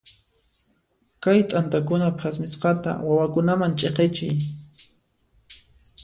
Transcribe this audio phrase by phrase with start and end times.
[1.23, 4.35] Kay t'antakuna phasmisqata wawakunaman ch'iqichiy.